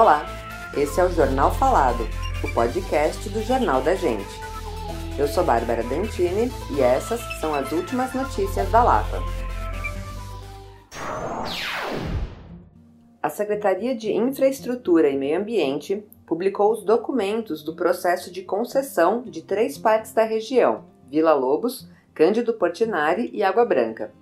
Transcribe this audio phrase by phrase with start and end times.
[0.00, 0.24] Olá,
[0.76, 2.06] esse é o Jornal Falado,
[2.44, 4.30] o podcast do Jornal da Gente.
[5.18, 9.18] Eu sou Bárbara Dantini e essas são as últimas notícias da Lapa.
[13.20, 19.42] A Secretaria de Infraestrutura e Meio Ambiente publicou os documentos do processo de concessão de
[19.42, 24.12] três parques da região: Vila Lobos, Cândido Portinari e Água Branca.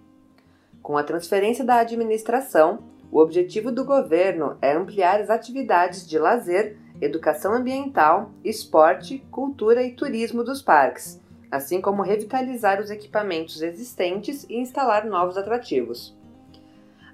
[0.83, 2.79] Com a transferência da administração,
[3.17, 9.93] o objetivo do governo é ampliar as atividades de lazer, educação ambiental, esporte, cultura e
[9.93, 11.19] turismo dos parques,
[11.51, 16.15] assim como revitalizar os equipamentos existentes e instalar novos atrativos.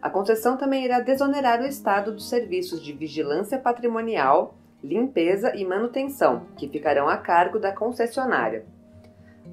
[0.02, 6.46] A concessão também irá desonerar o Estado dos serviços de vigilância patrimonial, limpeza e manutenção,
[6.56, 8.66] que ficarão a cargo da concessionária.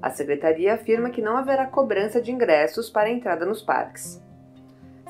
[0.02, 4.20] A secretaria afirma que não haverá cobrança de ingressos para a entrada nos parques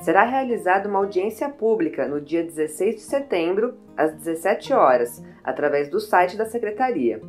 [0.01, 5.99] será realizada uma audiência pública no dia 16 de setembro, às 17 horas, através do
[5.99, 7.21] site da Secretaria.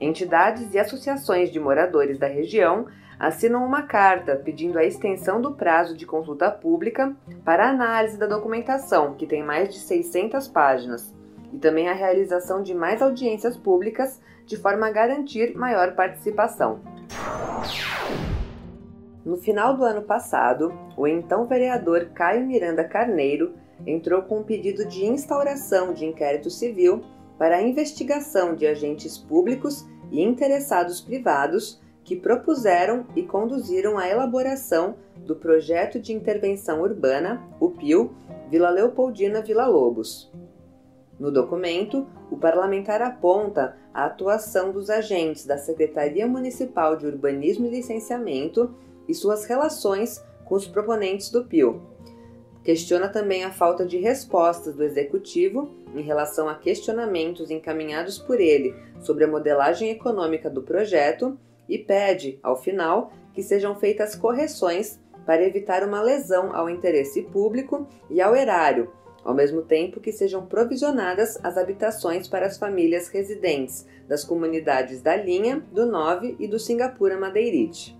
[0.00, 2.86] Entidades e associações de moradores da região
[3.18, 9.14] assinam uma carta pedindo a extensão do prazo de consulta pública para análise da documentação,
[9.14, 11.14] que tem mais de 600 páginas,
[11.52, 16.80] e também a realização de mais audiências públicas de forma a garantir maior participação.
[19.26, 24.84] No final do ano passado, o então vereador Caio Miranda Carneiro entrou com um pedido
[24.84, 27.02] de instauração de inquérito civil
[27.36, 34.94] para a investigação de agentes públicos e interessados privados que propuseram e conduziram a elaboração
[35.16, 38.14] do Projeto de Intervenção Urbana, o PIL,
[38.48, 40.32] Vila Leopoldina Vila Lobos.
[41.18, 47.70] No documento, o parlamentar aponta a atuação dos agentes da Secretaria Municipal de Urbanismo e
[47.70, 48.72] Licenciamento
[49.08, 51.82] e suas relações com os proponentes do PIL.
[52.64, 58.74] Questiona também a falta de respostas do executivo em relação a questionamentos encaminhados por ele
[59.00, 65.44] sobre a modelagem econômica do projeto e pede, ao final, que sejam feitas correções para
[65.44, 68.92] evitar uma lesão ao interesse público e ao erário,
[69.24, 75.16] ao mesmo tempo que sejam provisionadas as habitações para as famílias residentes das comunidades da
[75.16, 77.96] Linha, do Nove e do Singapura Madeirite.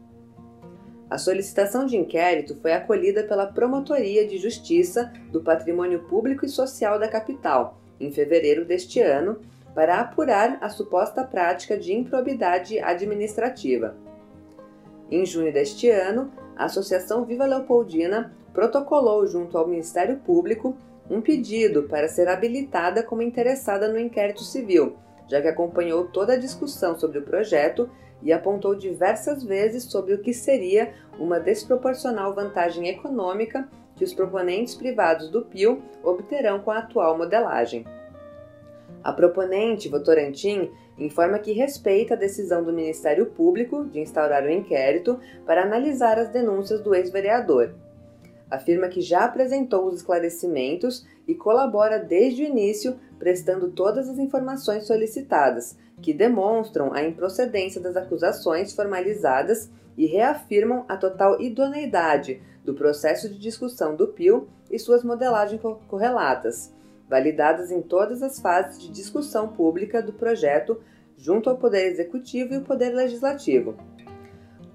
[1.08, 6.98] A solicitação de inquérito foi acolhida pela Promotoria de Justiça do Patrimônio Público e Social
[6.98, 9.38] da capital, em fevereiro deste ano,
[9.72, 13.96] para apurar a suposta prática de improbidade administrativa.
[15.08, 20.76] Em junho deste ano, a Associação Viva Leopoldina protocolou junto ao Ministério Público
[21.08, 24.96] um pedido para ser habilitada como interessada no inquérito civil,
[25.28, 27.88] já que acompanhou toda a discussão sobre o projeto
[28.22, 34.74] e apontou diversas vezes sobre o que seria uma desproporcional vantagem econômica que os proponentes
[34.74, 37.84] privados do PIL obterão com a atual modelagem.
[39.02, 44.50] A proponente, Votorantim, informa que respeita a decisão do Ministério Público de instaurar o um
[44.50, 47.74] inquérito para analisar as denúncias do ex-vereador.
[48.50, 54.86] Afirma que já apresentou os esclarecimentos e colabora desde o início, prestando todas as informações
[54.86, 63.28] solicitadas, que demonstram a improcedência das acusações formalizadas e reafirmam a total idoneidade do processo
[63.28, 66.72] de discussão do PIL e suas modelagens correlatas,
[67.08, 70.80] validadas em todas as fases de discussão pública do projeto
[71.16, 73.74] junto ao Poder Executivo e o Poder Legislativo.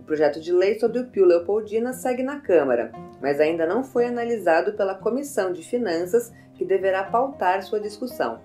[0.01, 2.91] O projeto de lei sobre o PIL Leopoldina segue na Câmara,
[3.21, 8.41] mas ainda não foi analisado pela Comissão de Finanças, que deverá pautar sua discussão.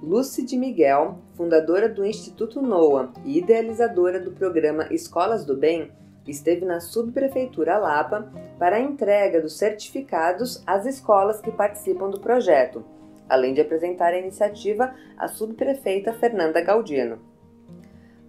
[0.00, 5.90] Lucy de Miguel, fundadora do Instituto NOA e idealizadora do programa Escolas do Bem,
[6.26, 12.84] esteve na Subprefeitura Lapa para a entrega dos certificados às escolas que participam do projeto,
[13.28, 17.31] além de apresentar a iniciativa à subprefeita Fernanda Galdino.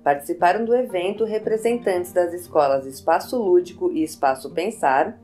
[0.03, 5.17] Participaram do evento representantes das escolas Espaço Lúdico e Espaço Pensar,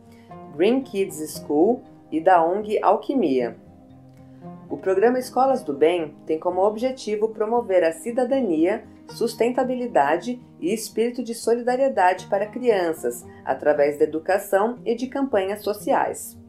[0.56, 3.58] Green Kids School e da ONG Alquimia.
[4.70, 11.34] O programa Escolas do Bem tem como objetivo promover a cidadania, sustentabilidade e espírito de
[11.34, 16.40] solidariedade para crianças, através da educação e de campanhas sociais.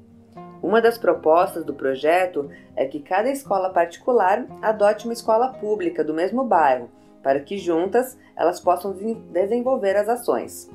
[0.62, 6.12] Uma das propostas do projeto é que cada escola particular adote uma escola pública do
[6.12, 6.90] mesmo bairro,
[7.22, 8.96] para que juntas elas possam
[9.30, 10.70] desenvolver as ações.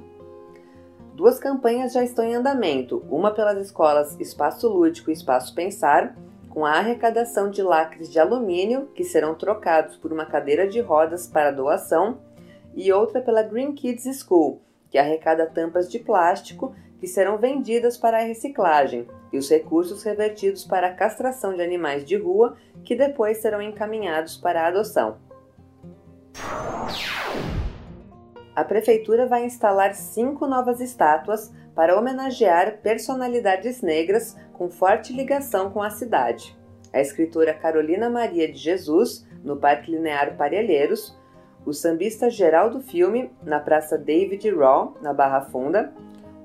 [1.13, 6.15] Duas campanhas já estão em andamento, uma pelas escolas Espaço Lúdico e Espaço Pensar
[6.49, 11.27] com a arrecadação de lacres de alumínio, que serão trocados por uma cadeira de rodas
[11.27, 12.17] para doação,
[12.73, 18.19] e outra pela Green Kids School, que arrecada tampas de plástico, que serão vendidas para
[18.19, 23.39] a reciclagem e os recursos revertidos para a castração de animais de rua que depois
[23.39, 25.17] serão encaminhados para a adoção.
[28.55, 35.83] A prefeitura vai instalar cinco novas estátuas para homenagear personalidades negras com forte ligação com
[35.83, 36.57] a cidade.
[36.93, 41.17] A escritora Carolina Maria de Jesus, no Parque Linear Parelheiros,
[41.65, 45.93] o sambista Geraldo Filme, na Praça David Raw, na Barra Funda,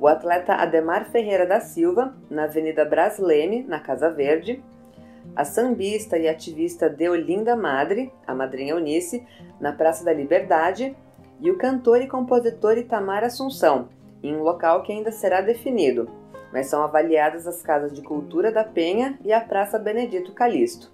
[0.01, 4.61] o atleta Ademar Ferreira da Silva, na Avenida Brasleme, na Casa Verde,
[5.35, 9.27] a sambista e ativista Deolinda Madre, a madrinha Eunice,
[9.61, 10.97] na Praça da Liberdade,
[11.41, 13.88] e o cantor e compositor Itamar Assunção,
[14.23, 16.11] em um local que ainda será definido,
[16.53, 20.93] mas são avaliadas as Casas de Cultura da Penha e a Praça Benedito Calixto.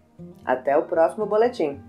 [0.44, 1.80] Até o próximo boletim.